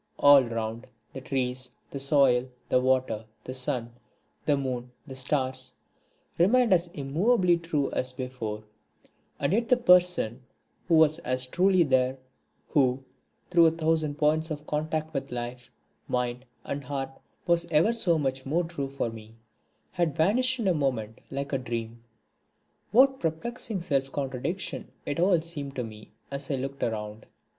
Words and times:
All 0.17 0.43
around, 0.51 0.87
the 1.13 1.21
trees, 1.21 1.69
the 1.91 1.99
soil, 1.99 2.49
the 2.69 2.81
water, 2.81 3.23
the 3.43 3.53
sun, 3.53 3.91
the 4.47 4.57
moon, 4.57 4.89
the 5.05 5.15
stars, 5.15 5.73
remained 6.39 6.73
as 6.73 6.87
immovably 6.87 7.55
true 7.59 7.91
as 7.91 8.11
before; 8.11 8.63
and 9.39 9.53
yet 9.53 9.69
the 9.69 9.77
person 9.77 10.41
who 10.87 10.95
was 10.95 11.19
as 11.19 11.45
truly 11.45 11.83
there, 11.83 12.17
who, 12.69 13.03
through 13.51 13.67
a 13.67 13.71
thousand 13.71 14.15
points 14.17 14.49
of 14.49 14.65
contact 14.65 15.13
with 15.13 15.31
life, 15.31 15.69
mind, 16.07 16.45
and 16.63 16.83
heart, 16.85 17.19
was 17.45 17.71
ever 17.71 17.93
so 17.93 18.17
much 18.17 18.43
more 18.43 18.63
true 18.63 18.89
for 18.89 19.11
me, 19.11 19.35
had 19.91 20.15
vanished 20.15 20.57
in 20.57 20.67
a 20.67 20.73
moment 20.73 21.21
like 21.29 21.53
a 21.53 21.59
dream. 21.59 21.99
What 22.91 23.19
perplexing 23.19 23.81
self 23.81 24.11
contradiction 24.11 24.87
it 25.05 25.19
all 25.19 25.41
seemed 25.41 25.75
to 25.75 25.83
me 25.83 26.09
as 26.31 26.49
I 26.49 26.55
looked 26.55 26.81
around! 26.81 27.27